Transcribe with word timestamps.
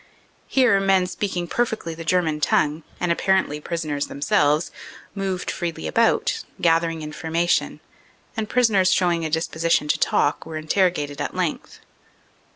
Here 0.47 0.79
men 0.79 1.05
speaking 1.05 1.45
perfectly 1.47 1.93
the 1.93 2.03
German 2.03 2.41
tongue 2.41 2.81
and 2.99 3.11
apparently 3.11 3.59
prisoners 3.61 4.07
themselves, 4.07 4.71
moved 5.13 5.51
freely 5.51 5.85
about, 5.85 6.41
gather 6.59 6.89
ing 6.89 7.03
information, 7.03 7.81
and 8.35 8.49
prisoners 8.49 8.91
showing 8.91 9.23
a 9.25 9.29
disposition 9.29 9.87
to 9.89 9.99
talk 9.99 10.43
were 10.43 10.57
interrogated 10.57 11.21
at 11.21 11.35
length. 11.35 11.81